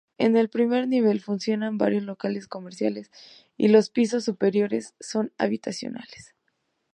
En 0.17 0.35
el 0.35 0.49
primer 0.49 0.87
nivel 0.87 1.21
funcionan 1.21 1.77
varios 1.77 2.01
locales 2.01 2.47
comerciales, 2.47 3.11
y 3.55 3.67
los 3.67 3.91
pisos 3.91 4.23
superiores 4.25 4.95
son 4.99 5.31
habitacionales. 5.37 6.33